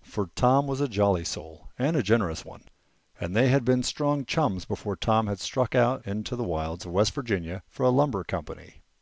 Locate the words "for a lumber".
7.68-8.24